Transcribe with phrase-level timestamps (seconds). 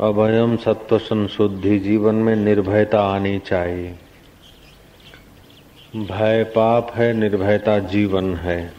[0.00, 3.94] अभयम सत्व संशुद्धि जीवन में निर्भयता आनी चाहिए।
[5.96, 8.72] भय पाप है, निर्भयता जीवन है।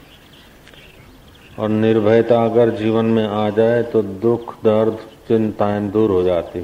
[1.59, 6.59] और निर्भयता अगर जीवन में आ जाए तो दुख, दर्द, चिंताएँ दूर हो जाती।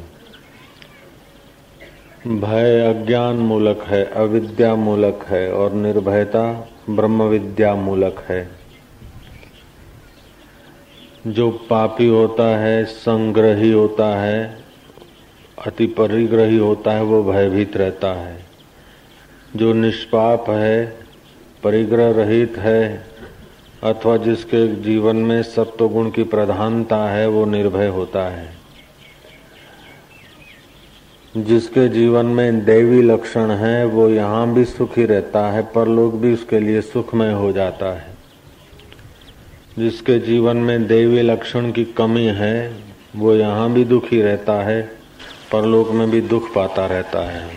[2.40, 8.63] भय अज्ञान मूलक है अविद्या मूलक है और निर्भयता ब्रह्म विद्या मूलक है।
[11.28, 14.58] जो पापी होता है, संग्रही होता है,
[15.66, 18.46] अति परिग्रही होता है, वो भयभीत रहता है।
[19.56, 20.98] जो निष्पाप है,
[21.64, 23.04] परिग्रह रहित है,
[23.84, 28.50] अथवा जिसके जीवन में सत्व गुण की प्रधानता है, वो निर्भय होता है।
[31.38, 36.34] जिसके जीवन में देवी लक्षण है, वो यहाँ भी सुखी रहता है पर लोग भी
[36.34, 38.13] उसके लिए सुखमय हो जाता है।
[39.80, 42.76] जिसके जीवन में देवी लक्षण की कमी है,
[43.16, 44.82] वो यहाँ भी दुखी रहता है,
[45.52, 47.48] परलोक में भी दुख पाता रहता है।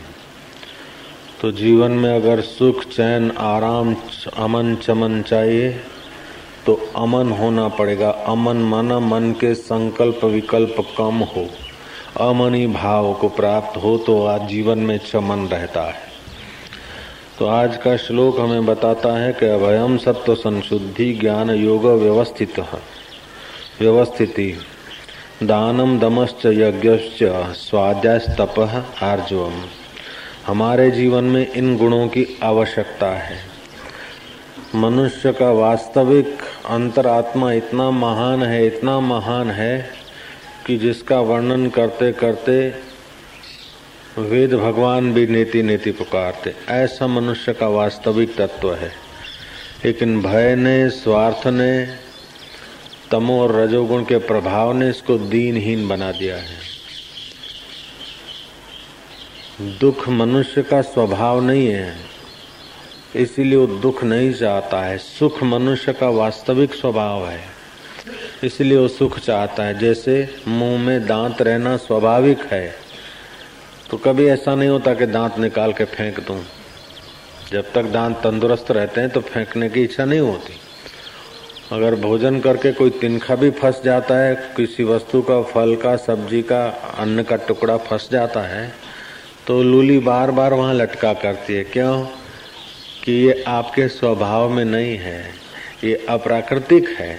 [1.40, 3.94] तो जीवन में अगर सुख, चैन, आराम,
[4.36, 5.70] अमन, चमन चाहिए
[6.66, 11.46] तो अमन होना पड़ेगा। अमन माना, मन के संकल्प विकल्प कम हो।
[12.20, 16.05] अमनी भाव को प्राप्त हो तो आज जीवन में चमन रहता है।
[17.38, 22.60] तो आज का श्लोक हमें बताता है कि अभयम सत्व संशुद्धि ज्ञान योग व्यवस्थित
[23.80, 24.58] व्यवस्थिति।
[25.42, 27.18] दानम दमश्च यज्ञश्च
[27.56, 29.52] स्वाद्यास्तप आर्जवम।
[30.46, 33.36] हमारे जीवन में इन गुणों की आवश्यकता है।
[34.74, 39.90] मनुष्य का वास्तविक अंतरात्मा इतना महान है, इतना महान है
[40.66, 42.85] कि जिसका वर्णन करते करते
[44.18, 48.92] वेद भगवान भी नेति नेति पुकारते। ऐसा मनुष्य का वास्तविक तत्व है।
[49.84, 51.86] लेकिन भय ने, स्वार्थ ने,
[53.10, 56.58] तमो और रजोगुण के प्रभाव ने इसको दीनहीन बना दिया है।
[59.60, 61.96] दुख मनुष्य का स्वभाव नहीं है।
[63.16, 67.40] इसीलिए वो दुख नहीं चाहता है। सुख मनुष्य का वास्तविक स्वभाव है।
[68.44, 72.85] इसलिए वो सुख चाहता है। जैसे मुँह में दांत रहना स्वाभाविक है।
[73.90, 76.40] तो कभी ऐसा नहीं होता कि दांत निकाल के फेंक दूँ।
[77.52, 80.54] जब तक दांत तंदुरुस्त रहते हैं तो फेंकने की इच्छा नहीं होती।
[81.72, 86.42] अगर भोजन करके कोई तिनखा भी फंस जाता है, किसी वस्तु का, फल का, सब्ज़ी
[86.42, 86.66] का,
[86.98, 88.72] अन्न का टुकड़ा फंस जाता है
[89.46, 92.02] तो लूली बार बार वहाँ लटका करती है। क्यों?
[93.04, 95.24] कि ये आपके स्वभाव में नहीं है।
[95.84, 97.18] ये अप्राकृतिक है।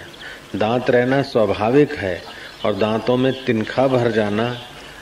[0.55, 2.21] दांत रहना स्वाभाविक है
[2.65, 4.55] और दांतों में तिनखा भर जाना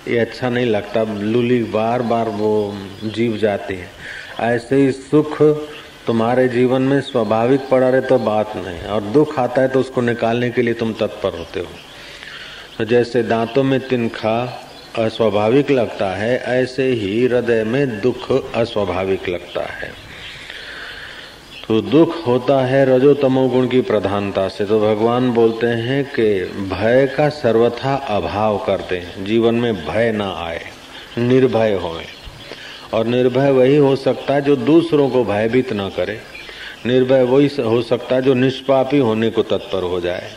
[0.08, 3.90] ये अच्छा नहीं लगता। लूली बार बार वो जीव जाती है।
[4.40, 5.42] ऐसे ही सुख
[6.08, 10.02] तुम्हारे जीवन में स्वाभाविक पड़ा रहे तो बात नहीं। और दुख आता है तो उसको
[10.02, 11.68] निकालने के लिए तुम तत्पर होते हो।
[12.78, 14.62] तो जैसे दांतों में तिनखा
[14.98, 20.05] अस्वाभाविक लगता है, ऐसे ही हृदय में दुख अस्वाभाविक लगता है।
[21.68, 27.14] तो दुख होता है रजो तमोगुण की प्रधानता से। तो भगवान बोलते हैं कि भय
[27.18, 30.62] का सर्वथा अभाव करते हैं। जीवन में भय ना आए,
[31.18, 32.04] निर्भय होए।
[32.94, 36.20] और निर्भय वही हो सकता है जो दूसरों को भयभीत ना करे।
[36.86, 40.32] निर्भय वही हो सकता है जो निष्पापी होने को तत्पर हो जाए।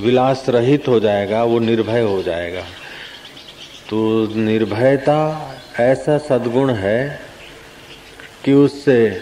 [0.00, 2.62] विलास रहित हो जाएगा, वो निर्भय हो जाएगा।
[3.90, 7.29] तो निर्भयता ऐसा सद्गुण है
[8.44, 9.20] कि उससे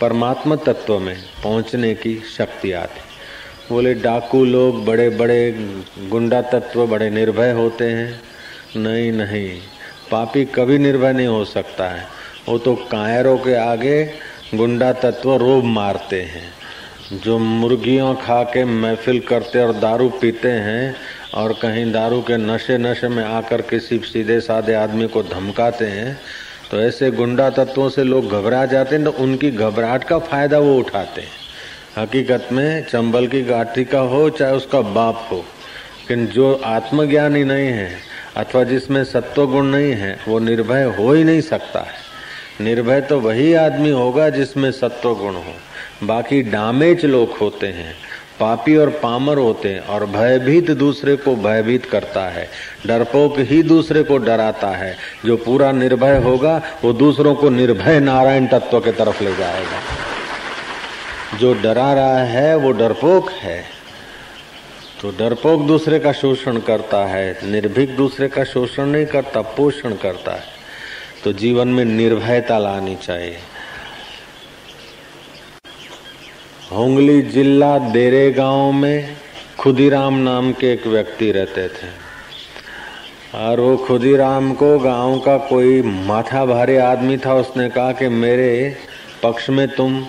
[0.00, 3.00] परमात्मा तत्व में पहुँचने की शक्ति आती।
[3.68, 5.54] बोले, डाकू लोग बड़े बड़े
[5.98, 8.20] गुंडा तत्व बड़े निर्भय होते हैं।
[8.76, 9.58] नहीं नहीं,
[10.10, 12.06] पापी कभी निर्भय नहीं हो सकता है।
[12.48, 14.04] वो तो कायरों के आगे
[14.54, 16.52] गुंडा तत्व रोब मारते हैं।
[17.12, 20.96] जो मुर्गियों खा के महफिल करते और दारू पीते हैं
[21.34, 26.18] और कहीं दारू के नशे नशे में आकर किसी सीधे साधे आदमी को धमकाते हैं
[26.70, 30.76] तो ऐसे गुंडा तत्वों से लोग घबरा जाते हैं तो उनकी घबराहट का फ़ायदा वो
[30.78, 31.44] उठाते हैं।
[31.98, 37.68] हकीकत में चंबल की गाठी का हो, चाहे उसका बाप हो, लेकिन जो आत्मज्ञानी नहीं
[37.68, 37.90] है,
[38.36, 43.20] अथवा जिसमें सत्व गुण नहीं है, वो निर्भय हो ही नहीं सकता है। निर्भय तो
[43.20, 47.94] वही आदमी होगा जिसमें सत्व गुण हो। बाकी डामेज लोग होते हैं
[48.40, 52.48] पापी और पामर होते हैं और भयभीत दूसरे को भयभीत करता है।
[52.86, 58.46] डरपोक ही दूसरे को डराता है। जो पूरा निर्भय होगा, वो दूसरों को निर्भय नारायण
[58.46, 60.06] तत्व के तरफ़ ले जाएगा।
[61.38, 63.64] जो डरा रहा है, वो डरपोक है।
[65.02, 70.32] तो डरपोक दूसरे का शोषण करता है, निर्भीक दूसरे का शोषण नहीं करता, पोषण करता
[70.32, 70.42] है।
[71.24, 73.36] तो जीवन में निर्भयता लानी चाहिए।
[76.72, 79.16] होंगली जिला देरे गाँव में
[79.58, 81.88] खुदीराम नाम के एक व्यक्ति रहते थे।
[83.38, 88.76] और वो खुदीराम को गाँव का कोई माथा भारी आदमी था, उसने कहा कि मेरे
[89.22, 90.04] पक्ष में तुम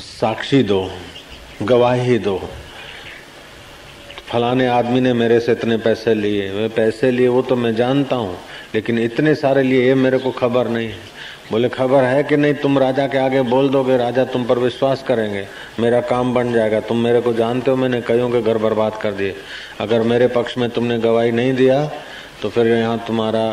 [0.00, 0.90] साक्षी दो,
[1.62, 2.38] गवाही दो।
[4.28, 8.16] फलाने आदमी ने मेरे से इतने पैसे लिए, वे पैसे लिए वो तो मैं जानता
[8.16, 8.36] हूँ,
[8.74, 11.16] लेकिन इतने सारे लिए ये मेरे को खबर नहीं है।
[11.50, 12.54] बोले, खबर है कि नहीं?
[12.54, 15.46] तुम राजा के आगे बोल दोगे, राजा तुम पर विश्वास करेंगे।
[15.80, 19.12] मेरा काम बन जाएगा। तुम मेरे को जानते हो, मैंने कईयों के घर बर्बाद कर
[19.12, 19.34] दिए।
[19.80, 21.84] अगर मेरे पक्ष में तुमने गवाही नहीं दिया
[22.42, 23.44] तो फिर यहाँ तुम्हारा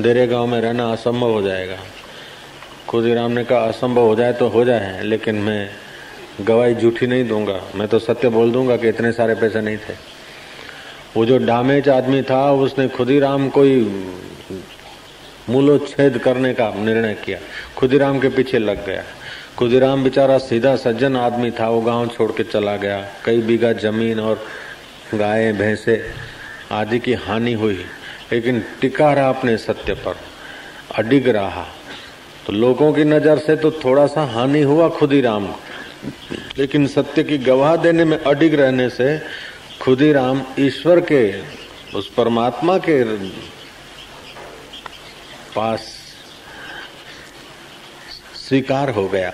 [0.00, 1.76] देरे गाँव में रहना असंभव हो जाएगा।
[2.88, 5.68] खुदीराम ने कहा, असंभव हो जाए तो हो जाए, लेकिन मैं
[6.40, 9.94] गवाही झूठी नहीं दूँगा। मैं तो सत्य बोल दूँगा कि इतने सारे पैसे नहीं थे।
[11.16, 13.80] वो जो डामेज आदमी था, उसने खुदीराम को ही
[15.50, 17.38] मूलोच्छेद करने का निर्णय किया।
[17.76, 19.02] खुदीराम के पीछे लग गया।
[19.58, 24.20] खुदीराम बेचारा सीधा सज्जन आदमी था, वो गाँव छोड़ के चला गया। कई बीघा ज़मीन
[24.20, 24.44] और
[25.14, 26.02] गाय, भैंसे
[26.72, 27.84] आदि की हानि हुई,
[28.32, 30.16] लेकिन टिका रहा अपने सत्य पर,
[30.96, 31.66] अडिग रहा।
[32.46, 35.48] तो लोगों की नज़र से तो थोड़ा सा हानि हुआ खुदीराम
[36.58, 39.18] लेकिन सत्य की गवाह देने में अडिग रहने से
[39.82, 41.22] खुदीराम ईश्वर के,
[41.94, 43.02] उस परमात्मा के
[45.56, 45.80] पास
[48.48, 49.32] स्वीकार हो गया।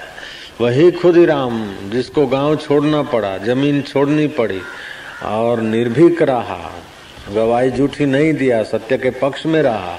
[0.61, 4.61] वही खुद ही राम जिसको गाँव छोड़ना पड़ा, ज़मीन छोड़नी पड़ी,
[5.23, 6.73] और निर्भीक रहा।
[7.31, 9.99] गवाही झूठी नहीं दिया, सत्य के पक्ष में रहा।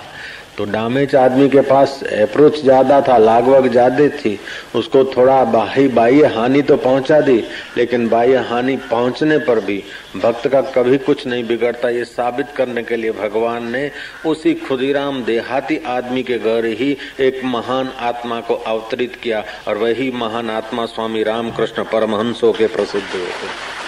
[0.58, 4.40] तो डामेच आदमी के पास अप्रोच ज़्यादा था लागवग ज़्यादा थी,
[4.76, 7.38] उसको थोड़ा बाही बाह्य हानि तो पहुँचा दी,
[7.78, 9.78] लेकिन बाह्य हानि पहुँचने पर भी
[10.16, 13.90] भक्त का कभी कुछ नहीं बिगड़ता। ये साबित करने के लिए भगवान ने
[14.26, 20.12] उसी खुदीराम देहाती आदमी के घर ही एक महान आत्मा को अवतरित किया और वही
[20.16, 23.86] महान आत्मा स्वामी रामकृष्ण परमहंसों के प्रसिद्ध होते।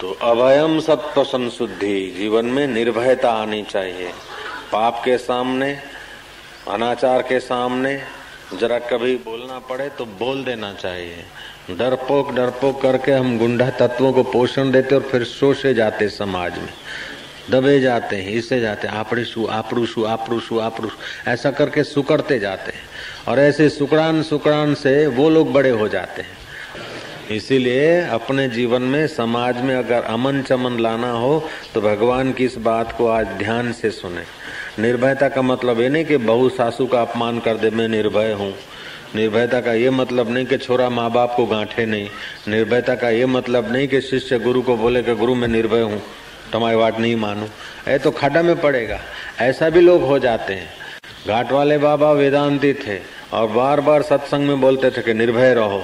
[0.00, 4.08] तो अभयम सत्व संशुद्धि जीवन में निर्भयता आनी चाहिए।
[4.72, 5.78] पाप के सामने,
[6.68, 8.02] अनाचार के सामने,
[8.60, 11.24] जरा कभी बोलना पड़े तो बोल देना चाहिए।
[11.70, 16.72] डरपोक डरपोक करके हम गुंडा तत्वों को पोषण देते और फिर शोषे जाते समाज में।
[17.50, 22.88] दबे जाते हैं, इसे जाते हैं आपड़ीशु आपड़ूशु आपड़ूशु आपड़ूशु ऐसा करके सुकड़ते जाते हैं।
[23.28, 26.39] और ऐसे सुकड़ान सुकड़ान से वो लोग बड़े हो जाते हैं।
[27.30, 31.42] इसीलिए अपने जीवन में, समाज में अगर अमन चमन लाना हो
[31.74, 34.22] तो भगवान की इस बात को आज ध्यान से सुने।
[34.78, 38.52] निर्भयता का मतलब ये नहीं कि बहु सासू का अपमान कर दे, मैं निर्भय हूँ।
[39.16, 42.08] निर्भयता का ये मतलब नहीं कि छोरा माँ बाप को गांठे नहीं।
[42.48, 46.02] निर्भयता का ये मतलब नहीं कि शिष्य गुरु को बोले कि, गुरु, मैं निर्भय हूँ,
[46.52, 47.46] तुम्हारी बात नहीं मानू।
[47.88, 49.00] ऐ तो खाडा में पड़ेगा।
[49.40, 50.68] ऐसा भी लोग हो जाते हैं।
[51.28, 52.98] घाट वाले बाबा वेदांती थे
[53.32, 55.82] और बार बार सत्संग में बोलते थे कि निर्भय रहो।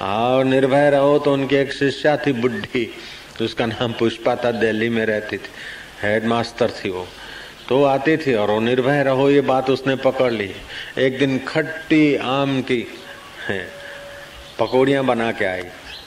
[0.00, 2.84] और निर्भय रहो तो उनकी एक शिष्या थी बुढ़ी
[3.38, 5.50] तो उसका नाम पुष्पा था, दिल्ली में रहती थी।
[6.02, 7.06] हेड मास्टर थी वो।
[7.68, 10.50] तो आती थी और वो निर्भय रहो, ये बात उसने पकड़ ली।
[10.98, 12.86] एक दिन खट्टी आम की
[14.58, 15.62] पकौड़ियाँ बना के आई।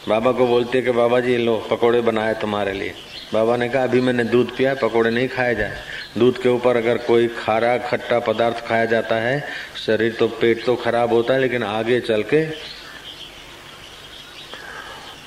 [0.07, 2.93] बाबा को बोलती कि बाबा जी, लो, पकौड़े बनाए तुम्हारे लिए।
[3.33, 5.77] बाबा ने कहा, अभी मैंने दूध पिया, पकौड़े नहीं खाए जाए।
[6.17, 9.43] दूध के ऊपर अगर कोई खारा, खट्टा पदार्थ खाया जाता है,
[9.85, 12.45] शरीर तो पेट तो खराब होता है, लेकिन आगे चल के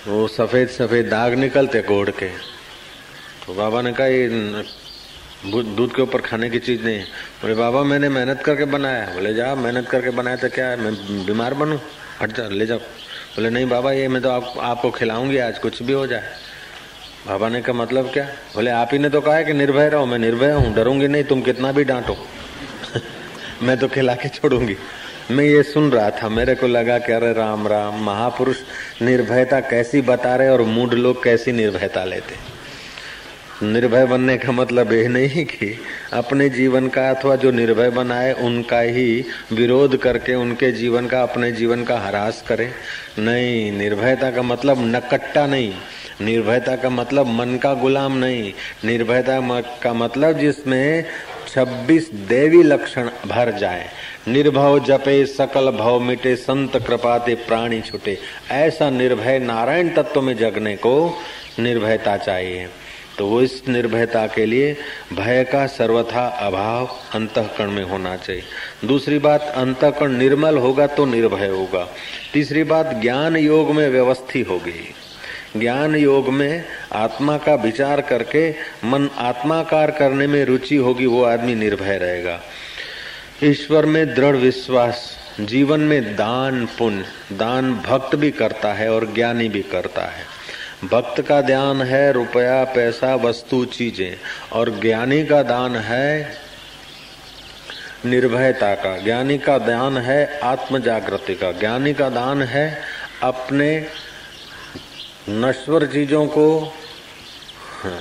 [0.09, 2.28] वो सफ़ेद सफ़ेद दाग निकलते घोड़ के।
[3.47, 4.28] तो बाबा ने कहा ये
[5.49, 7.05] दूध के ऊपर खाने की चीज़ नहीं है।
[7.40, 10.76] बोले बाबा मैंने मेहनत करके बनाया बोले जा मेहनत करके बनाया तो क्या है?
[10.76, 11.78] मैं बीमार बनू?
[12.21, 15.83] हट जा ले जाओ। बोले नहीं बाबा ये मैं तो आप, आपको खिलाऊँगी आज कुछ
[15.83, 16.28] भी हो जाए।
[17.26, 18.25] बाबा ने कहा मतलब क्या?
[18.55, 21.25] बोले आप ही ने तो कहा है कि निर्भय रहो मैं निर्भय हूँ डरूँगी नहीं
[21.25, 22.17] तुम कितना भी डांटो।
[23.62, 24.76] मैं तो खिला के छोड़ूँगी।
[25.31, 28.57] मैं ये सुन रहा था, मेरे को लगा कि अरे राम राम, महापुरुष
[29.02, 32.54] निर्भयता कैसी बता रहे और मूड लोग कैसी निर्भयता लेते।
[33.66, 35.78] निर्भय बनने का मतलब यह नहीं कि
[36.12, 41.52] अपने जीवन का अथवा जो निर्भय बनाए, उनका ही विरोध करके उनके जीवन का, अपने
[41.52, 42.71] जीवन का हरास करे।
[43.19, 45.75] नहीं, निर्भयता का मतलब नकट्टा नहीं।
[46.21, 48.52] निर्भयता का मतलब मन का गुलाम नहीं।
[48.85, 51.04] निर्भयता का मतलब जिसमें
[51.54, 53.88] 26 देवी लक्षण भर जाए।
[54.28, 58.19] निर्भव जपे, सकल भव मिटे, संत कृपाते प्राणी छुटे।
[58.50, 61.19] ऐसा निर्भय नारायण तत्व में जगने को
[61.59, 62.69] निर्भयता चाहिए।
[63.19, 64.76] तो वो इस निर्भयता के लिए
[65.12, 68.43] भय का सर्वथा अभाव अंतकरण में होना चाहिए।
[68.85, 71.88] दूसरी बात, अंतकरण निर्मल होगा तो निर्भय होगा।
[72.33, 74.95] तीसरी बात, ज्ञान योग में व्यवस्थित होगी।
[75.57, 78.50] ज्ञान योग में आत्मा का विचार करके
[78.85, 82.40] मन आत्माकार करने में रुचि होगी, वो आदमी निर्भय रहेगा।
[83.43, 89.49] ईश्वर में दृढ़ विश्वास जीवन में दान पुण्य दान भक्त भी करता है और ज्ञानी
[89.49, 90.25] भी करता है।
[90.85, 94.17] भक्त का ध्यान है रुपया पैसा वस्तु चीज़ें
[94.53, 96.38] और ज्ञानी का दान है
[98.07, 102.81] निर्भयता का। ज्ञानी का दान है आत्म जागृति का। ज्ञानी का दान है
[103.23, 103.87] अपने
[105.29, 106.61] नश्वर चीज़ों को
[107.83, 108.00] हाँ,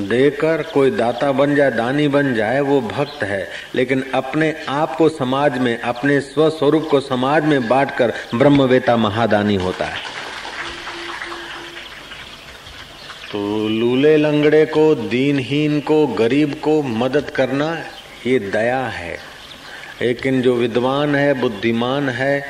[0.00, 5.08] देकर कोई दाता बन जाए, दानी बन जाए, वो भक्त है। लेकिन अपने आप को
[5.08, 9.96] समाज में, अपने स्वस्वरूप को समाज में बांटकर ब्रह्मवेता महादानी होता है।
[13.32, 17.84] तो लूले लंगड़े को, दीनहीन को, गरीब को मदद करना,
[18.26, 19.18] ये दया है।
[20.02, 22.46] लेकिन जो विद्वान है, बुद्धिमान है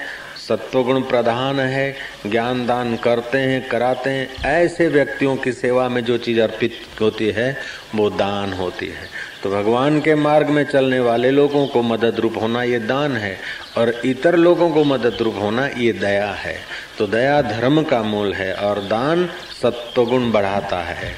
[0.49, 1.97] सत्वगुण प्रधान है,
[2.27, 7.31] ज्ञान दान करते हैं, कराते हैं। ऐसे व्यक्तियों की सेवा में जो चीज़ अर्पित होती
[7.31, 7.57] है,
[7.95, 9.09] वो दान होती है।
[9.43, 13.39] तो भगवान के मार्ग में चलने वाले लोगों को मदद रूप होना ये दान है,
[13.79, 16.57] और इतर लोगों को मदद रूप होना ये दया है।
[16.99, 19.29] तो दया धर्म का मूल है, और दान
[19.63, 21.15] सत्वगुण बढ़ाता है।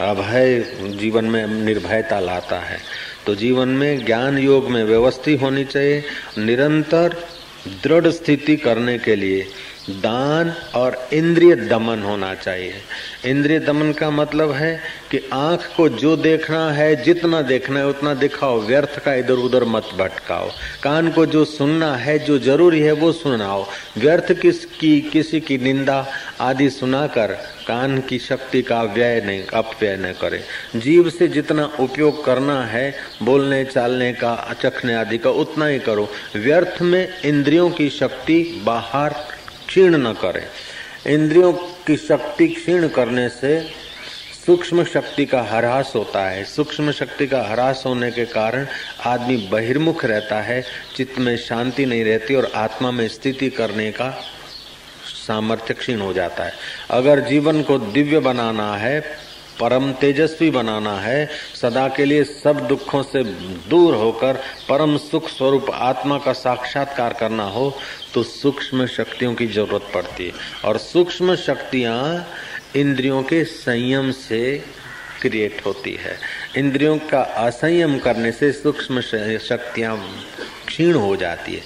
[0.00, 2.78] अभय जीवन में निर्भयता लाता है।
[3.26, 6.04] तो जीवन में ज्ञान योग में व्यवस्थित होनी चाहिए,
[6.38, 7.16] निरंतर
[7.84, 9.46] दृढ़ स्थिति करने के लिए
[9.90, 12.74] दान और इंद्रिय दमन होना चाहिए।
[13.24, 18.14] इंद्रिय दमन का मतलब है कि आँख को जो देखना है, जितना देखना है, उतना
[18.14, 20.50] दिखाओ, व्यर्थ का इधर उधर मत भटकाओ।
[20.82, 23.66] कान को जो सुनना है, जो ज़रूरी है, वो सुनाओ।
[23.98, 26.06] व्यर्थ किसकी किसी की निंदा
[26.40, 27.26] आदि सुनाकर
[27.68, 30.40] कान की शक्ति का व्यय नहीं, अपव्यय न करे।
[30.76, 36.08] जीव से जितना उपयोग करना है, बोलने, चालने का चखने आदि का, उतना ही करो।
[36.36, 39.14] व्यर्थ में इंद्रियों की शक्ति बाहर
[39.66, 40.44] क्षीण न करे।
[41.14, 41.52] इंद्रियों
[41.86, 43.60] की शक्ति क्षीण करने से
[44.46, 48.66] सूक्ष्म शक्ति का ह्रास होता है। सूक्ष्म शक्ति का ह्रास होने के कारण
[49.04, 50.64] आदमी बहिर्मुख रहता है,
[50.96, 54.10] चित्त में शांति नहीं रहती और आत्मा में स्थिति करने का
[55.26, 56.52] सामर्थ्य क्षीण हो जाता है।
[56.90, 59.25] अगर जीवन को दिव्य बनाना है
[59.60, 63.22] परम तेजस्वी बनाना है। सदा के लिए सब दुखों से
[63.70, 67.72] दूर होकर परम सुख स्वरूप आत्मा का साक्षात्कार करना हो
[68.14, 70.32] तो सूक्ष्म शक्तियों की ज़रूरत पड़ती है।
[70.64, 72.26] और सूक्ष्म शक्तियाँ
[72.76, 74.40] इंद्रियों के संयम से
[75.22, 76.16] क्रिएट होती है।
[76.56, 79.96] इंद्रियों का असंयम करने से सूक्ष्म शक्तियाँ
[80.66, 81.62] क्षीण हो जाती है।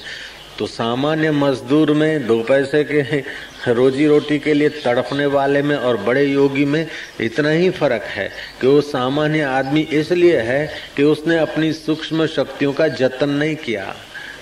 [0.61, 3.21] तो सामान्य मजदूर में दो पैसे के
[3.67, 6.87] रोजी रोटी के लिए तड़पने वाले में और बड़े योगी में
[7.21, 8.29] इतना ही फ़र्क है
[8.61, 13.95] कि वो सामान्य आदमी इसलिए है कि उसने अपनी सूक्ष्म शक्तियों का जतन नहीं किया।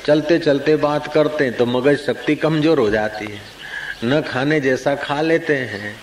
[0.06, 3.40] चलते चलते बात करते हैं तो मगज शक्ति कमज़ोर हो जाती है।
[4.04, 5.94] न खाने जैसा खा लेते हैं,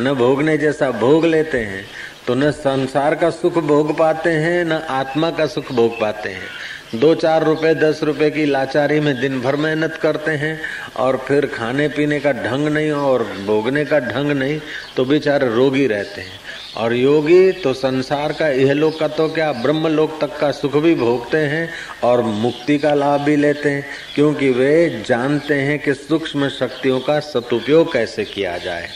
[0.00, 1.84] न भोगने जैसा भोग लेते हैं
[2.26, 6.48] तो न संसार का सुख भोग पाते हैं, न आत्मा का सुख भोग पाते हैं।
[6.95, 10.59] दो चार रुपए दस रुपए की लाचारी में दिन भर मेहनत करते हैं
[10.97, 14.59] और फिर खाने पीने का ढंग नहीं और भोगने का ढंग नहीं
[14.95, 16.39] तो बेचारे रोगी रहते हैं
[16.77, 20.75] और योगी तो संसार का यह लोक का तो क्या ब्रह्म लोक तक का सुख
[20.77, 21.67] भी भोगते हैं
[22.03, 23.83] और मुक्ति का लाभ भी लेते हैं
[24.15, 28.89] क्योंकि वे जानते हैं कि सूक्ष्म शक्तियों का सदुपयोग कैसे किया जाए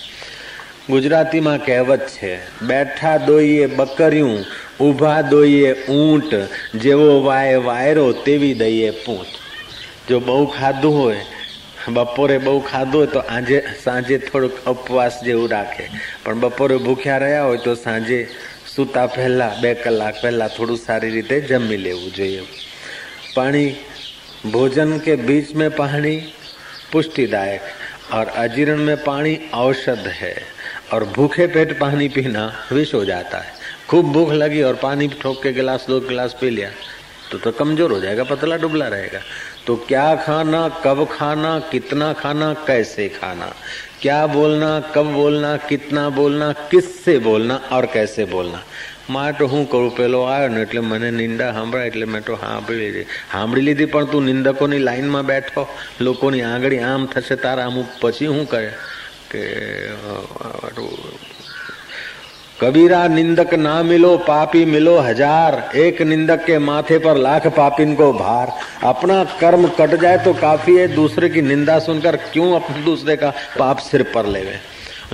[0.85, 2.29] ગુજરાતીમાં કહેવત છે
[2.61, 4.31] બેઠા દોઈએ બકર્યું
[4.79, 6.33] ઊભા દોઈએ ઊંટ
[6.77, 9.31] જેવો વાય વાયરો તેવી દઈએ પૂંટ
[10.09, 11.21] જો બહુ ખાધું હોય
[11.91, 15.85] બપોરે બહુ ખાધું હોય તો આજે સાંજે થોડુંક ઉપવાસ જેવું રાખે
[16.23, 18.19] પણ બપોરે ભૂખ્યા રહ્યા હોય તો સાંજે
[18.67, 22.43] સૂતા પહેલા બે કલાક પહેલા થોડું સારી રીતે જમી લેવું જોઈએ
[23.31, 23.67] પાણી
[24.45, 26.15] भोजन के बीच में पानी
[26.91, 27.61] पुष्टिदायक
[28.13, 30.35] और अजीर्ण में पानी औषध है
[30.93, 33.53] और भूखे पेट पानी पीना विष हो जाता है
[33.89, 36.69] खूब भूख लगी और पानी ठोक के गिलास दो गिलास पी लिया
[37.31, 39.19] तो तो कमजोर हो जाएगा पतला डुबला रहेगा
[39.65, 43.53] तो क्या खाना कब खाना कितना खाना कैसे खाना
[44.01, 48.63] क्या बोलना कब बोलना कितना बोलना किससे बोलना और कैसे बोलना
[49.05, 53.07] માટે હું કરું પેલો આવ્યો ને એટલે મને નિંદા સાંભળાય એટલે મેં તો સાંભળી લીધી
[53.31, 55.63] સાંભળી લીધી પણ તું નિંદકોની લાઈનમાં બેઠો
[56.01, 58.71] લોકોની આંગળી આમ થશે તારા અમુક પછી શું કરે
[59.29, 59.41] કે
[62.60, 68.12] कबीरा निंदक ना मिलो, पापी मिलो हज़ार। एक निंदक के माथे पर लाख पापिन को
[68.12, 68.52] भार।
[68.84, 73.30] अपना कर्म कट जाए तो काफ़ी है, दूसरे की निंदा सुनकर क्यों अपने दूसरे का
[73.58, 74.56] पाप सिर पर लेवे?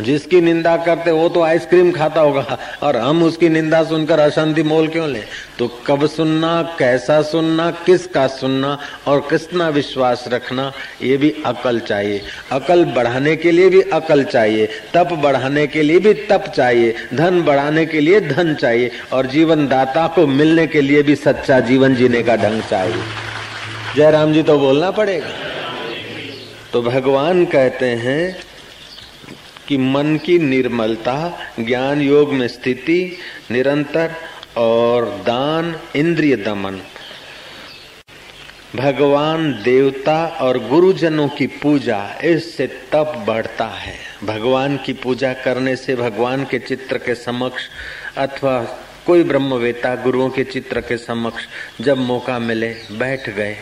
[0.01, 4.89] जिसकी निंदा करते वो तो आइसक्रीम खाता होगा। और हम उसकी निंदा सुनकर अशांति मोल
[4.89, 5.21] क्यों ले?
[5.59, 10.73] तो कब सुनना, कैसा सुनना, किसका सुनना और कितना विश्वास रखना,
[11.03, 12.23] ये भी अकल चाहिए।
[12.53, 17.43] अकल बढ़ाने के लिए भी अकल चाहिए। तप बढ़ाने के लिए भी तप चाहिए। धन
[17.43, 21.95] बढ़ाने के लिए धन चाहिए। और जीवन दाता को मिलने के लिए भी सच्चा जीवन
[21.95, 23.03] जीने का ढंग चाहिए।
[23.97, 25.27] जयराम जी तो बोलना पड़ेगा।
[26.73, 28.37] तो भगवान कहते हैं
[29.69, 33.17] कि मन की निर्मलता, ज्ञान योग में स्थिति,
[33.51, 34.13] निरंतर
[34.57, 36.81] और दान, इंद्रिय दमन।
[38.77, 43.95] भगवान देवता और गुरुजनों की पूजा इससे तप बढ़ता है।
[44.25, 47.63] भगवान की पूजा करने से भगवान के चित्र के समक्ष
[48.19, 51.43] अथवा कोई ब्रह्मवेता गुरुओं के चित्र के समक्ष
[51.81, 53.57] जब मौका मिले, बैठ गए।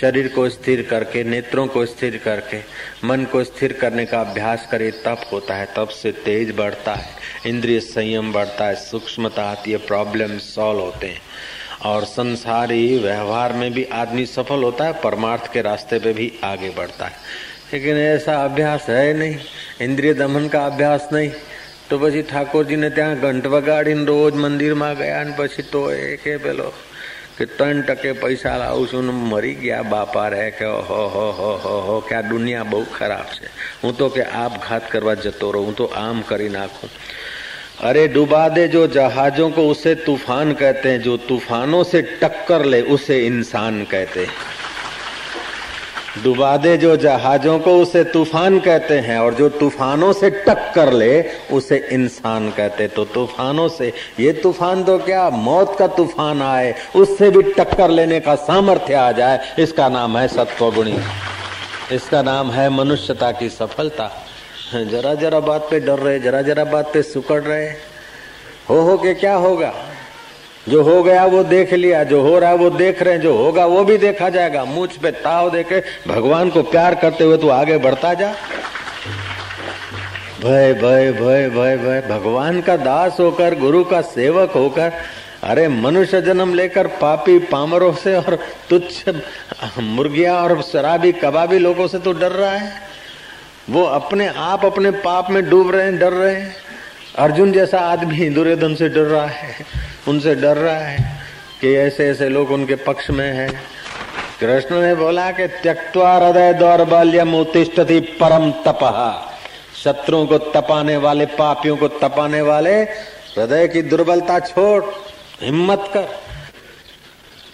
[0.00, 2.60] शरीर को स्थिर करके, नेत्रों को स्थिर करके,
[3.06, 7.08] मन को स्थिर करने का अभ्यास करे, तप होता है, तप से तेज बढ़ता है,
[7.46, 11.20] इंद्रिय संयम बढ़ता है, सूक्ष्मता आती है प्रॉब्लम सॉल्व होते हैं।
[11.84, 16.70] और संसारी व्यवहार में भी आदमी सफल होता है, परमार्थ के रास्ते पे भी आगे
[16.70, 17.12] बढ़ता है।
[17.72, 19.36] लेकिन ऐसा अभ्यास है नहीं,
[19.80, 21.30] इंद्रिय दमन का अभ्यास नहीं
[21.89, 26.69] તો પછી ઠાકોરજીને ત્યાં ઘંટ વગાડીને રોજ મંદિરમાં ગયા અને પછી તો એ કે પેલો
[27.35, 31.51] કે ત્રણ ટકે પૈસા લાવું છું ને મરી ગયા બાપા રહે કે હો હો હો
[31.63, 35.67] હો હો કે આ દુનિયા બહુ ખરાબ છે હું તો કે આપઘાત કરવા જતો રહું
[35.67, 36.97] હું તો આમ કરી નાખું
[37.81, 42.81] अरे डुबा दे जो जहाजों को उसे तूफान कहते हैं जो तूफानों से टक्कर ले
[42.91, 44.33] उसे इंसान कहते हैं
[46.22, 51.22] डुबा दे जो जहाजों को उसे तूफ़ान कहते हैं और जो तूफानों से टक्कर ले,
[51.52, 57.30] उसे इंसान कहते तो तूफानों से, ये तूफ़ान तो क्या, मौत का तूफ़ान आए, उससे
[57.30, 60.96] भी टक्कर लेने का सामर्थ्य आ जाए, इसका नाम है सत्वगुणी।
[61.92, 64.10] इसका नाम है मनुष्यता की सफलता।
[64.74, 67.66] जरा जरा बात पे डर रहे, जरा जरा बात पे सुकड़ रहे।
[68.70, 69.72] हो हो के क्या होगा?
[70.68, 73.36] जो हो गया वो देख लिया, जो हो रहा है वो देख रहे हैं, जो
[73.36, 77.48] होगा वो भी देखा जाएगा। मुझ पे ताव देके भगवान को प्यार करते हुए तू
[77.48, 78.32] आगे बढ़ता जा।
[80.40, 84.92] भय भय भय भय भय। भगवान का दास होकर, गुरु का सेवक होकर,
[85.42, 88.38] अरे मनुष्य जन्म लेकर पापी पामरों से और
[88.70, 89.08] तुच्छ
[89.78, 92.72] मुर्गिया और शराबी कबाबी लोगों से तो डर रहा है।
[93.70, 96.54] वो अपने आप अपने पाप में डूब रहे हैं, डर रहे हैं।
[97.18, 99.54] अर्जुन जैसा आदमी दुर्योधन से डर रहा है।
[100.08, 101.20] उनसे डर रहा है
[101.60, 103.62] कि ऐसे ऐसे लोग उनके पक्ष में हैं।
[104.40, 109.30] कृष्ण ने बोला कि त्यक्वा हृदय दौर्बल्य उत्तिष्ठति परम तपहा
[109.84, 114.84] शत्रुओं को तपाने वाले, पापियों को तपाने वाले, हृदय की दुर्बलता छोड़,
[115.42, 116.04] हिम्मत कर।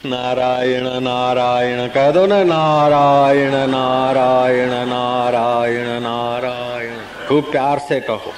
[0.07, 6.95] नारायण नारायण, कह दो ना, नारायण नारायण नारायण नारायण।
[7.29, 8.33] खूब प्यार से कहो।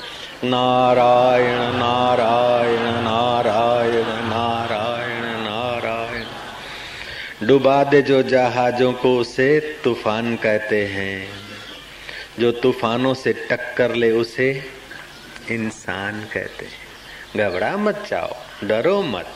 [0.44, 6.24] नारायण नारायण नारायण नारायण नारायण।
[7.46, 11.28] डुबा दे जो जहाजों को उसे तूफ़ान कहते हैं।
[12.40, 14.64] जो तूफानों से टक्कर ले उसे
[15.50, 16.82] इंसान कहते हैं।
[17.36, 19.28] घबरा मत जाओ, डरो मत।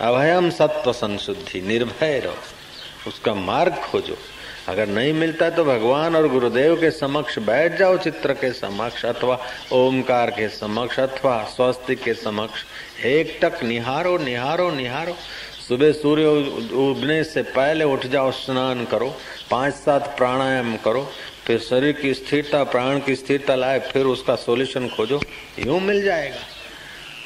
[0.00, 2.36] अभयम सत्व संशुद्धि, निर्भय रहो।
[3.06, 4.16] उसका मार्ग खोजो।
[4.68, 9.38] अगर नहीं मिलता तो भगवान और गुरुदेव के समक्ष बैठ जाओ, चित्र के समक्ष अथवा
[9.72, 12.64] ओमकार के समक्ष अथवा स्वस्तिक के समक्ष।
[13.04, 15.16] एक टक निहारो निहारो निहारो।
[15.68, 16.24] सुबह सूर्य
[16.74, 19.14] उगने से पहले उठ जाओ, स्नान करो,
[19.50, 21.08] पाँच सात प्राणायाम करो,
[21.46, 25.20] फिर शरीर की स्थिरता, प्राण की स्थिरता लाए, फिर उसका सोल्यूशन खोजो।
[25.58, 26.40] यूँ मिल जाएगा।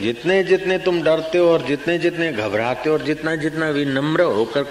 [0.02, 4.64] जितने जितने तुम डरते हो और जितने जितने घबराते हो और जितना जितना विनम्र होकर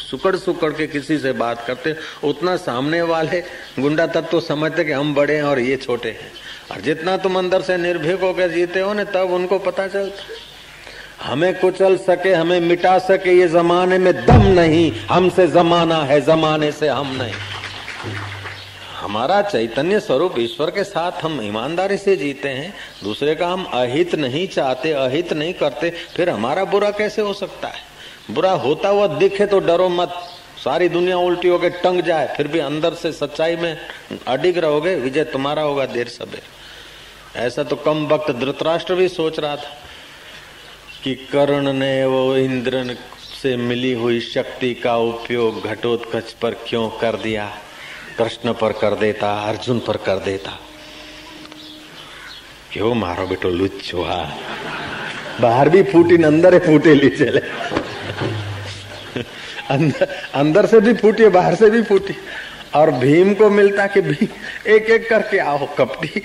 [0.00, 3.40] सुकड़ सुकड़ के किसी से बात करते उतना सामने वाले
[3.78, 6.30] गुंडा तत्व तो समझते कि हम बड़े हैं और ये छोटे हैं।
[6.70, 11.54] और जितना तुम अंदर से निर्भीक होकर जीते हो ना, तब उनको पता चलता हमें
[11.60, 16.88] कुचल सके, हमें मिटा सके, ये जमाने में दम नहीं, हमसे जमाना है, जमाने से
[16.88, 17.51] हम नहीं।
[19.02, 24.14] हमारा चैतन्य स्वरूप ईश्वर के साथ हम ईमानदारी से जीते हैं, दूसरे का हम अहित
[24.14, 27.80] नहीं चाहते, अहित नहीं करते, फिर हमारा बुरा कैसे हो सकता है?
[28.30, 30.14] बुरा होता हुआ दिखे तो डरो मत।
[30.58, 33.76] सारी दुनिया उल्टी हो गई टंग जाए, फिर भी अंदर से सच्चाई में
[34.26, 36.42] अडिग रहोगे, विजय तुम्हारा होगा देर सबेर
[37.38, 39.76] ऐसा तो कम वक्त धृतराष्ट्र भी सोच रहा था
[41.02, 42.96] कि कर्ण ने वो इंद्र
[43.42, 47.50] से मिली हुई शक्ति का उपयोग घटोत्कच पर क्यों कर दिया?
[48.17, 50.57] कृष्ण पर कर देता अर्जुन पर कर देता
[52.71, 54.19] क्यों मारो बेटो લુચ્છો હા
[55.41, 57.41] બહાર भी फूटी अंदर फूटेली चले
[59.69, 62.15] अंदर अंदर से भी फूटी बाहर से भी फूटी
[62.75, 64.27] और भीम को मिलता कि भीम
[64.75, 66.21] एक एक करके आओ कपटी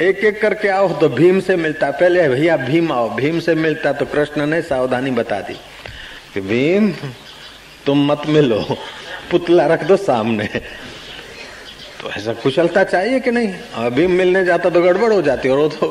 [0.00, 3.92] एक एक करके आओ तो भीम से मिलता पहले भैया भीम आओ भीम से मिलता
[4.00, 5.58] तो कृष्ण ने सावधानी बता दी
[6.34, 6.92] कि भीम
[7.86, 8.60] तुम मत मिलो
[9.30, 10.48] पुतला रख दो सामने
[12.01, 13.49] तो ऐसा कुशलता चाहिए कि नहीं?
[13.75, 15.87] अभी मिलने जाता तो गड़बड़ हो जाती और वो तो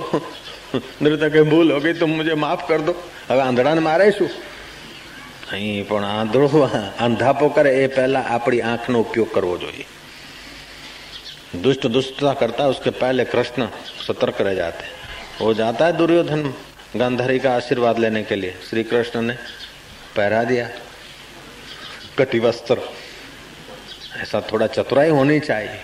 [1.03, 2.93] નૃતકે ભૂલ હો ગઈ તો મુજે માફ કર દો
[3.31, 4.29] હવે આંધળાને મારે શું
[5.53, 9.71] નહીં પણ આંધળો करे કરે पहला अपनी आँख આંખનો उपयोग करवो जो
[11.57, 13.67] दुष्ट दुष्टता करता है उसके पहले कृष्ण
[14.07, 14.85] सतर्क रह जाते।
[15.41, 16.43] वो जाता है दुर्योधन
[16.97, 19.35] गांधारी का आशीर्वाद लेने के लिए। श्री कृष्ण ने
[20.17, 20.67] पहरा दिया।
[22.19, 22.77] कटिवस्त्र।
[24.23, 25.79] ऐसा थोड़ा चतुराई होनी चाहिए।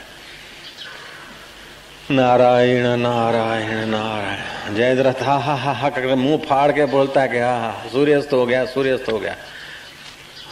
[2.11, 7.39] नारायण नारायण नारायण। जयद्रथ, हा हा हा हा कर मुँह फाड़ के बोलता है कि,
[7.39, 9.37] हा हा सूर्यास्त हो गया, सूर्यास्त हो गया।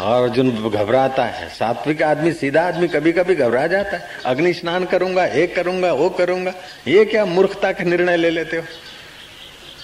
[0.01, 4.85] और अर्जुन घबराता है। सात्विक आदमी, सीधा आदमी कभी कभी घबरा जाता है। अग्नि स्नान
[4.85, 6.53] करूँगा एक करूँगा, वो करूँगा।
[6.89, 8.63] ये क्या मूर्खता के निर्णय ले लेते हो?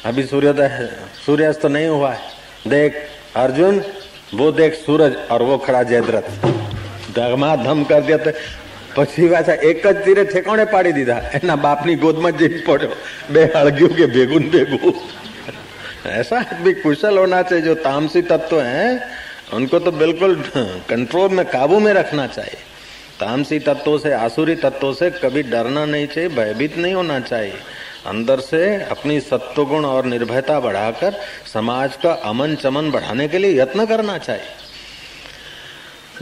[0.04, 2.20] अभी सूर्योदय, सूर्यास्त तो नहीं हुआ है।
[2.66, 2.96] देख,
[3.36, 3.84] अर्जुन,
[4.34, 6.46] वो देख सूरज और वो खड़ा जयद्रथ।
[7.14, 8.18] धमा धम कर दिया
[8.95, 12.97] પછી પાછા એક જ તીરે ઠેકાણે પાડી દીધા એના બાપની ગોદમાં જઈ પડ્યો
[13.31, 14.97] બે હળગ્યું કે ભેગું ભેગું
[16.07, 18.89] ऐसा आदमी कुशल होना चाहिए जो तामसी तत्व हैं
[19.53, 20.35] उनको तो बिल्कुल
[20.89, 22.57] कंट्रोल में काबू में रखना चाहिए
[23.19, 27.53] तामसी तत्वों से आसुरी तत्वों से कभी डरना नहीं चाहिए भयभीत नहीं होना चाहिए
[28.07, 31.19] अंदर से अपनी सत्वगुण और निर्भयता बढ़ाकर
[31.53, 34.53] समाज का अमन चमन बढ़ाने के लिए यत्न करना चाहिए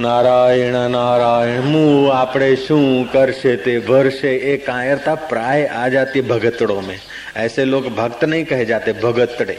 [0.00, 2.76] नारायण नारायण मुँह आपड़े शू
[3.12, 6.98] करशे ते भरशे एक कायरता प्राय आ जाती भगतड़ों में
[7.36, 9.58] ऐसे लोग भक्त नहीं कहे जाते भगतड़े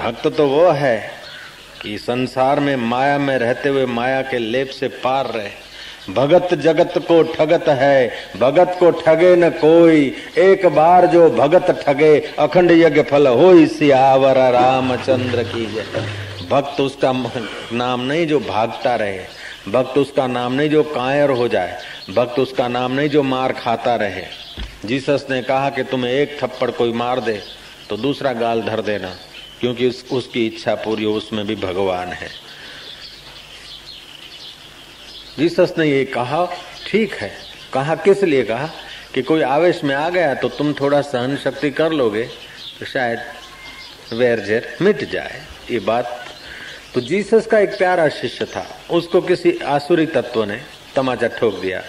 [0.00, 0.96] भक्त तो वो है
[1.82, 6.94] कि संसार में माया में रहते हुए माया के लेप से पार रहे भगत जगत
[7.08, 10.04] को ठगत है भगत को ठगे न कोई
[10.40, 17.12] एक बार जो भगत ठगे अखंड यज्ञ फल हो सियावर रामचंद्र की जय भक्त उसका
[17.72, 19.24] नाम नहीं जो भागता रहे।
[19.68, 21.78] भक्त उसका नाम नहीं जो कायर हो जाए।
[22.10, 24.24] भक्त उसका नाम नहीं जो मार खाता रहे।
[24.84, 27.40] जीसस ने कहा कि तुम्हें एक थप्पड़ कोई मार दे
[27.88, 29.14] तो दूसरा गाल धर देना
[29.60, 32.28] क्योंकि उस, उसकी इच्छा पूरी हो उसमें भी भगवान है।
[35.38, 36.44] जीसस ने ये कहा
[36.86, 37.32] ठीक है।
[37.72, 38.42] कहा किस लिए?
[38.42, 38.70] कहा
[39.14, 42.24] कि कोई आवेश में आ गया तो तुम थोड़ा सहन शक्ति कर लोगे
[42.78, 43.18] तो शायद
[44.12, 46.21] वेरजेर मिट जाए। ये बात
[46.94, 50.60] तो जीसस का एक प्यारा शिष्य था। उसको किसी आसुरी तत्व ने
[50.96, 51.80] तमाचा ठोक दिया।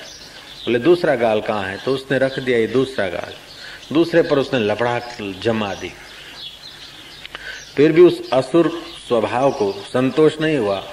[0.66, 1.78] बोले, दूसरा गाल कहाँ है?
[1.78, 3.34] तो उसने रख दिया ये दूसरा गाल।
[3.94, 5.92] दूसरे पर उसने लपड़ाक जमा दी।
[7.76, 10.84] फिर भी उस असुर स्वभाव को संतोष नहीं हुआ।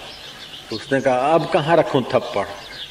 [0.72, 2.46] उसने कहा, अब कहाँ रखूँ थप्पड़?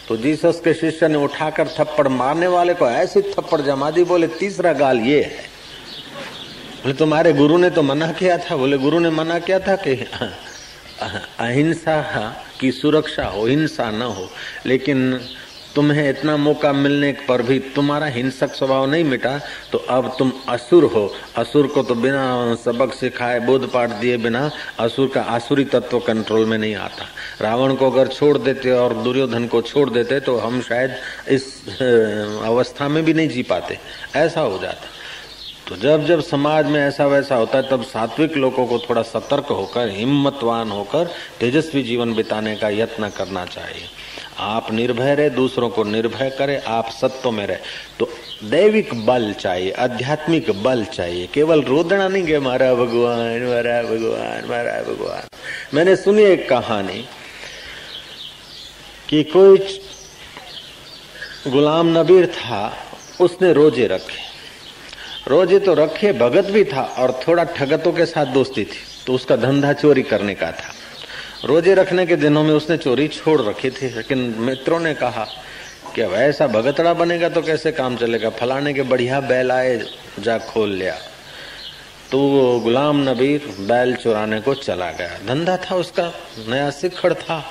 [0.07, 4.27] तो जीसस के शिष्य ने उठाकर थप्पड़ मारने वाले को ऐसी थप्पड़ जमा दी, बोले,
[4.27, 5.49] तीसरा गाल ये है।
[6.83, 10.05] बोले, तुम्हारे गुरु ने तो मना किया था। बोले, गुरु ने मना किया था कि
[10.99, 12.01] अहिंसा
[12.59, 14.29] की सुरक्षा हो, हिंसा न हो,
[14.65, 15.19] लेकिन
[15.75, 19.37] तुम्हें इतना मौका मिलने पर भी तुम्हारा हिंसक स्वभाव नहीं मिटा
[19.71, 21.05] तो अब तुम असुर हो।
[21.37, 26.45] असुर को तो बिना सबक सिखाए, बोध पाठ दिए बिना असुर का आसुरी तत्व कंट्रोल
[26.45, 27.05] में नहीं आता।
[27.41, 30.95] रावण को अगर छोड़ देते और दुर्योधन को छोड़ देते तो हम शायद
[31.29, 33.77] इस अवस्था में भी नहीं जी पाते।
[34.15, 34.97] ऐसा हो जाता।
[35.69, 39.45] तो जब जब समाज में ऐसा वैसा होता है, तब सात्विक लोगों को थोड़ा सतर्क
[39.45, 43.83] होकर, हिम्मतवान होकर तेजस्वी जीवन बिताने का यत्न करना चाहिए।
[44.39, 47.57] आप निर्भय रहे, दूसरों को निर्भय करे, आप सत्व में रहे।
[47.99, 48.09] तो
[48.43, 54.81] दैविक बल चाहिए, आध्यात्मिक बल चाहिए। केवल रोदना नहीं के, मारा भगवान मारा भगवान मारा
[54.81, 55.27] भगवान।
[55.73, 57.05] मैंने सुनी एक कहानी
[59.09, 59.57] कि कोई
[61.47, 62.77] गुलाम नबीर था,
[63.21, 64.28] उसने रोज़े रखे।
[65.29, 69.35] रोज़े तो रखे भगत भी था और थोड़ा ठगतों के साथ दोस्ती थी तो उसका
[69.35, 70.73] धंधा चोरी करने का था।
[71.45, 75.27] रोज़े रखने के दिनों में उसने चोरी छोड़ रखी थी, लेकिन मित्रों ने कहा
[75.95, 78.29] कि अब ऐसा भगतड़ा बनेगा तो कैसे काम चलेगा?
[78.31, 79.79] फलाने के बढ़िया बैल आए,
[80.19, 80.97] जा खोल लिया।
[82.11, 86.11] तो वो गुलाम नबीर बैल चुराने को चला गया। धंधा था उसका,
[86.47, 87.43] नया सिखड़ था।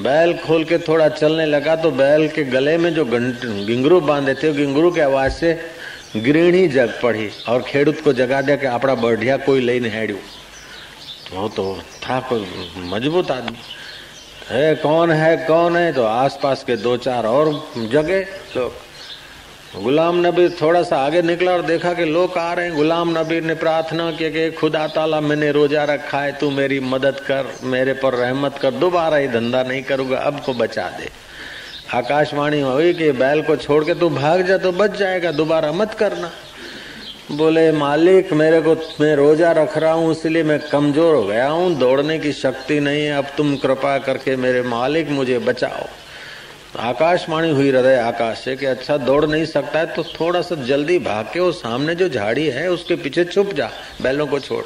[0.00, 4.52] बैल खोल के थोड़ा चलने लगा तो बैल के गले में जो गिंगरू बांधे थे,
[4.52, 5.58] गिंगरू के आवाज़ से
[6.16, 10.16] गृहिणी जग पड़ी और खेडूत को जगा दिया कि अपना बढ़िया कोई लेने हेड़ू
[11.32, 11.64] वो तो
[12.02, 12.46] था कोई
[12.88, 13.58] मज़बूत आदमी।
[14.48, 17.52] है कौन है कौन, है तो आसपास के दो चार और
[17.92, 18.20] जगह
[18.56, 23.18] लोग। गुलाम नबी थोड़ा सा आगे निकला और देखा कि लोग आ रहे हैं। गुलाम
[23.18, 27.54] नबी ने प्रार्थना की कि खुदा ताला मैंने रोजा रखा है, तू मेरी मदद कर,
[27.64, 31.10] मेरे पर रहमत कर, दोबारा ये धंधा नहीं करूँगा, अब को बचा दे।
[31.88, 35.94] आकाशवाणी हुई कि बैल को छोड़ के तू भाग जा तो बच जाएगा, दोबारा मत
[35.94, 36.30] करना।
[37.30, 41.74] बोले, मालिक, मेरे को, मैं रोजा रख रहा हूँ, इसलिए मैं कमज़ोर हो गया हूँ,
[41.78, 45.86] दौड़ने की शक्ति नहीं है, अब तुम कृपा करके मेरे मालिक मुझे बचाओ।
[46.78, 50.98] आकाशवाणी हुई हृदय आकाश से कि अच्छा दौड़ नहीं सकता है तो थोड़ा सा जल्दी
[50.98, 53.70] भाग के वो सामने जो झाड़ी है, उसके पीछे छुप जा,
[54.02, 54.64] बैलों को छोड़।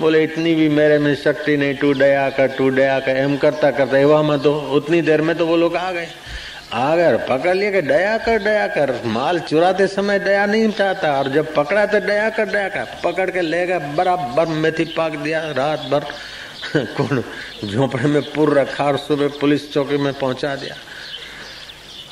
[0.00, 3.70] बोले, इतनी भी मेरे में शक्ति नहीं टू डया कर टू डया कर, एम करता
[3.70, 6.08] करता हुआ मत हो। उतनी देर में तो वो लोग आ गए।
[6.72, 11.54] अगर पकड़ लिए दया कर दया कर। माल चुराते समय दया नहीं चाहता, और जब
[11.54, 15.78] पकड़ा तो दया कर दया कर। पकड़ के ले गए, बराबर मेथी पाक दिया रात
[15.78, 16.04] भर।
[16.76, 17.24] कौन
[17.64, 20.74] झोपड़े में पुर रखा और सुबह पुलिस चौकी में पहुँचा दिया।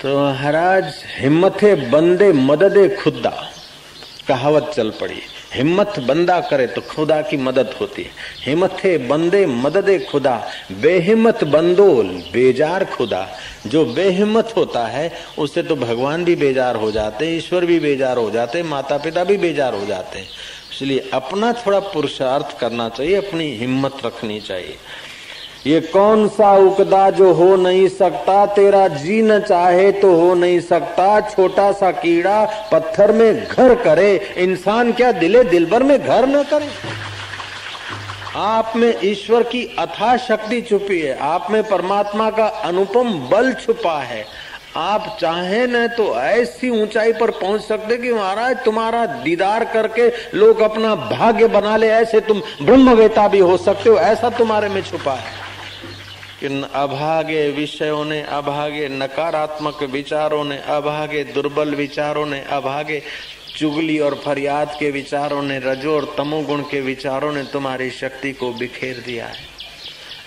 [0.02, 3.50] तो महाराज, हिम्मते बंदे मददे खुदा
[4.28, 5.22] कहावत चल पड़ी।
[5.54, 8.10] हिम्मत बंदा करे तो खुदा की मदद होती है।
[8.44, 10.48] हिम्मत बंदे मददे खुदा,
[10.80, 13.28] बेहिम्मत बंदोल बेजार खुदा।
[13.66, 18.16] जो बेहिम्मत होता है, उससे तो भगवान भी बेजार हो जाते हैं, ईश्वर भी बेजार
[18.16, 20.28] हो जाते हैं माता पिता भी बेजार हो जाते हैं।
[20.72, 24.76] इसलिए अपना थोड़ा पुरुषार्थ करना चाहिए, अपनी हिम्मत रखनी चाहिए।
[25.66, 28.46] ये कौन सा उकदा जो हो नहीं सकता?
[28.46, 34.34] तेरा जी न चाहे तो हो नहीं सकता। छोटा सा कीड़ा पत्थर में घर करे।
[34.38, 36.68] इंसान क्या दिले दिलबर में घर न करे?
[38.36, 43.98] आप में ईश्वर की अथा शक्ति छुपी है। आप में परमात्मा का अनुपम बल छुपा
[43.98, 44.24] है।
[44.76, 50.60] आप चाहे न तो ऐसी ऊंचाई पर पहुँच सकते कि महाराज, तुम्हारा दीदार करके लोग
[50.60, 55.12] अपना भाग्य बना ले। ऐसे तुम ब्रह्मवेता भी हो सकते हो। ऐसा तुम्हारे में छुपा
[55.12, 55.51] है।
[56.44, 63.02] कि अभागे विषयों ने, अभागे नकारात्मक विचारों ने, अभागे दुर्बल विचारों ने, अभागे
[63.56, 68.52] चुगली और फरियाद के विचारों ने, रजो और तमोगुण के विचारों ने तुम्हारी शक्ति को
[68.52, 69.52] बिखेर दिया है।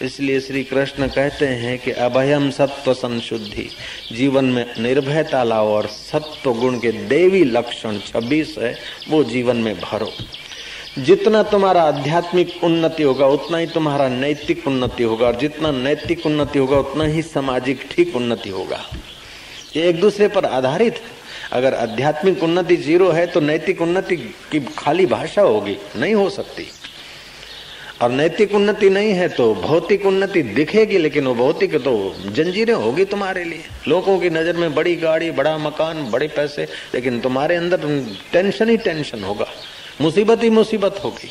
[0.01, 3.69] इसलिए श्री कृष्ण कहते हैं कि अभयम सत्व संशुद्धि,
[4.11, 8.77] जीवन में निर्भयता लाओ और सत्व गुण के देवी लक्षण छब्बीस है,
[9.09, 10.11] वो जीवन में भरो।
[10.97, 16.59] जितना तुम्हारा आध्यात्मिक उन्नति होगा, उतना ही तुम्हारा नैतिक उन्नति होगा, और जितना नैतिक उन्नति
[16.59, 18.79] होगा, उतना ही सामाजिक ठीक उन्नति होगा।
[19.75, 21.13] ये एक दूसरे पर आधारित है।
[21.51, 24.15] अगर आध्यात्मिक उन्नति ज़ीरो है तो नैतिक उन्नति
[24.51, 26.67] की खाली भाषा होगी, नहीं हो सकती।
[28.01, 33.05] और नैतिक उन्नति नहीं है तो भौतिक उन्नति दिखेगी, लेकिन वो भौतिक तो जंजीरें होगी
[33.05, 37.87] तुम्हारे लिए। लोगों की नज़र में बड़ी गाड़ी, बड़ा मकान, बड़े पैसे, लेकिन तुम्हारे अंदर
[38.33, 39.47] टेंशन ही टेंशन होगा।
[40.01, 41.29] मुसीबत ही मुसीबत होगी।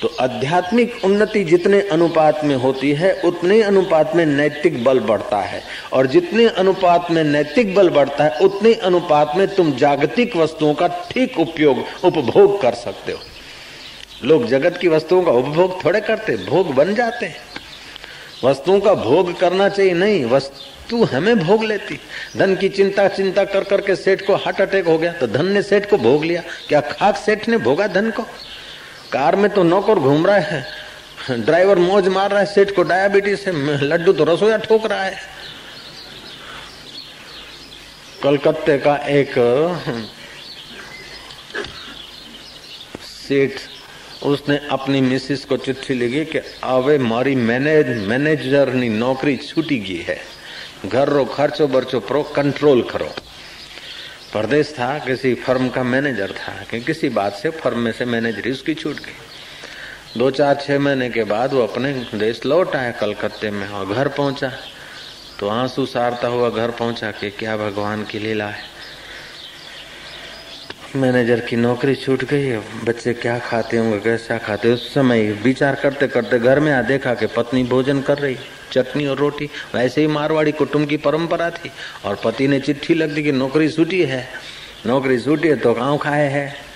[0.00, 5.62] तो आध्यात्मिक उन्नति जितने अनुपात में होती है, उतने अनुपात में नैतिक बल बढ़ता है।
[5.92, 10.88] और जितने अनुपात में नैतिक बल बढ़ता है, उतने अनुपात में तुम जागतिक वस्तुओं का
[10.88, 13.18] ठीक उपयोग, उपभोग कर सकते हो।
[14.24, 17.36] लोग जगत की वस्तुओं का उपभोग थोड़े करते, भोग बन जाते हैं।
[18.44, 20.75] वस्तुओं का भोग करना चाहिए नहीं, वस्तु
[21.06, 21.98] हमें भोग लेती।
[22.36, 25.62] धन की चिंता चिंता कर करके सेठ को हार्ट अटैक हो गया तो धन ने
[25.62, 28.22] सेठ को भोग लिया। क्या खाक सेठ ने भोगा धन को?
[29.12, 30.64] कार में तो नौकर घूम रहा है।
[31.30, 35.16] ड्राइवर मौज मार रहा है, सेठ को डायबिटीज़ है, लड्डू तो रसोया ठोक रहा है।
[38.22, 39.34] कलकत्ते का एक
[43.02, 43.58] सेठ,
[44.22, 50.02] उसने अपनी मिसिस को चिट्ठी लिखी कि अवे मारी मैनेज, मैनेजर नी नौकरी छूटी गई
[50.08, 50.18] है।
[50.84, 53.08] घर रो खर्चो बर्चो प्रो कंट्रोल करो।
[54.34, 58.50] परदेश था, किसी फर्म का मैनेजर था, कि किसी बात से फर्म में से मैनेजरी
[58.50, 63.50] उसकी छूट गई। दो चार छह महीने के बाद वो अपने देश लौट आया कलकत्ते
[63.50, 64.52] में और घर पहुँचा।
[65.40, 68.74] तो आँसू सारता हुआ घर पहुँचा कि क्या भगवान की लीला है।
[70.96, 75.74] मैनेजर की नौकरी छूट गई है बच्चे क्या खाते होंगे, कैसा खाते उस समय विचार
[75.74, 78.36] करते करते घर में आ देखा कि पत्नी भोजन कर रही।
[78.72, 81.70] चटनी और रोटी। वैसे ही मारवाड़ी कुटुंब की परंपरा थी
[82.04, 84.28] और पति ने चिट्ठी लग दी कि नौकरी छूटी है।
[84.86, 86.66] नौकरी छूटी है तो गाँव खाए है।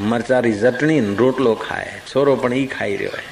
[0.00, 3.22] मरचारी चटनी रोटलो खाए, छोरो पण ई खाई रहो है।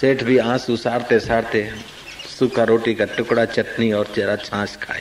[0.00, 1.70] सेठ भी आँसू सारते सारते
[2.38, 5.00] सूखा रोटी का टुकड़ा, चटनी और जरा छाछ खाई।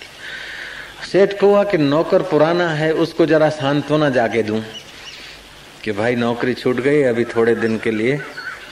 [1.12, 4.64] सेठ को हुआ कि नौकर पुराना है, उसको जरा सांत्वना जाके दूँ।
[5.84, 8.20] कि भाई नौकरी छूट गई, अभी थोड़े दिन के लिए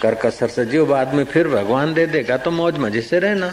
[0.04, 3.50] कर कसर से जियो बाद में फिर भगवान दे देगा तो मौज मज़े से रहना।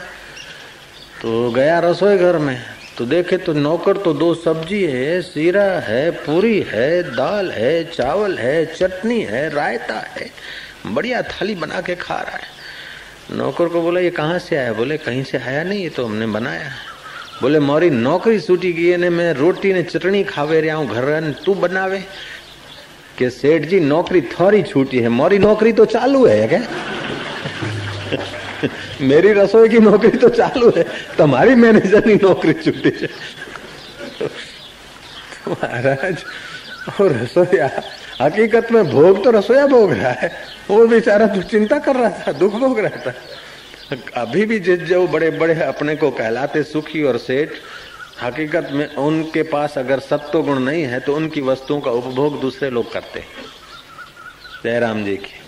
[1.22, 2.58] तो गया रसोई घर में
[2.98, 8.38] तो देखे तो नौकर तो दो सब्ज़ी है, सीरा है, पूरी है, दाल है, चावल
[8.38, 10.26] है, चटनी है, रायता है,
[10.86, 14.72] बढ़िया थाली बना के खा रहा है। नौकर को बोला, ये कहाँ से आया?
[14.72, 16.70] बोले, कहीं से आया नहीं, ये तो हमने बनाया
[17.42, 21.54] बोले, मोरी नौकरी सूटी गई ने मैं रोटी ने चटनी खावे रहा हूँ, घर तू
[21.56, 22.02] बनावे।
[23.20, 26.60] कि सेठ जी नौकरी थोड़ी छूटी है मोरी नौकरी तो चालू है क्या
[29.02, 30.84] मेरी रसोई की नौकरी तो चालू है
[31.16, 33.08] तुम्हारी मैनेजर की नौकरी छूटी है
[35.50, 36.24] महाराज
[36.90, 37.70] और रसोईया
[38.20, 40.30] हकीकत में भोग तो रसोईया भोग रहा है
[40.68, 43.14] वो बेचारा तो चिंता कर रहा था दुख भोग रहा था
[44.16, 47.50] अभी भी जिस जो बड़े बड़े अपने को कहलाते सुखी और सेठ
[48.22, 52.70] हकीकत में उनके पास अगर सत्व गुण नहीं है तो उनकी वस्तुओं का उपभोग दूसरे
[52.70, 53.26] लोग करते हैं।
[54.64, 55.40] जयराम जी की।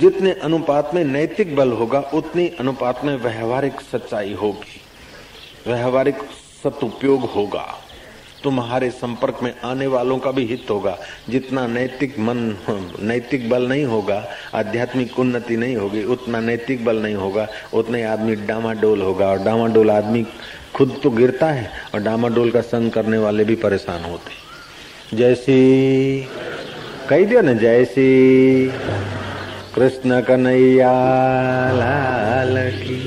[0.00, 4.80] जितने अनुपात में नैतिक बल होगा, उतनी अनुपात में व्यवहारिक सच्चाई होगी।
[5.72, 6.18] व्यवहारिक
[6.64, 7.82] सतुपयोग होगा।
[8.46, 10.96] तुम्हारे संपर्क में आने वालों का भी हित होगा।
[11.28, 12.38] जितना नैतिक मन,
[13.02, 14.22] नैतिक बल नहीं होगा,
[14.54, 19.90] आध्यात्मिक उन्नति नहीं होगी, उतना नैतिक बल नहीं होगा, उतने आदमी डामाडोल होगा। और डामाडोल
[19.90, 20.24] आदमी
[20.74, 25.60] खुद तो गिरता है और डामाडोल का संग करने वाले भी परेशान होते जैसी
[27.08, 28.08] कही दियो ने जैसी
[29.74, 30.92] कृष्ण कन्हैया
[31.72, 33.05] लाल की।